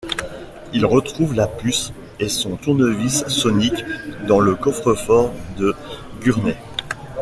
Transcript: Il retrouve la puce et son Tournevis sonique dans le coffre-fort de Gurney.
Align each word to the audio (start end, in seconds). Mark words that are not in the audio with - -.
Il 0.73 0.83
retrouve 0.87 1.35
la 1.35 1.45
puce 1.45 1.93
et 2.19 2.27
son 2.27 2.55
Tournevis 2.57 3.23
sonique 3.27 3.85
dans 4.27 4.39
le 4.39 4.55
coffre-fort 4.55 5.31
de 5.59 5.75
Gurney. 6.23 6.57